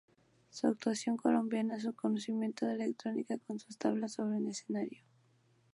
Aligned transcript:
Su 0.49 0.65
actuación 0.65 1.15
combinaba 1.15 1.79
sus 1.79 1.93
conocimientos 1.93 2.67
de 2.67 2.73
electrónica 2.73 3.37
con 3.37 3.59
sus 3.59 3.77
tablas 3.77 4.13
sobre 4.13 4.37
un 4.37 4.47
escenario. 4.47 5.03